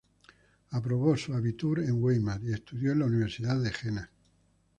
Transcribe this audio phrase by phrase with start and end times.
[0.71, 4.09] Aprobó su "abitur" en Weimar y estudió en la Universidad de Jena.